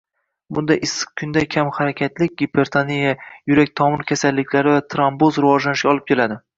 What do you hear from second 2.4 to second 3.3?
gipertoniya,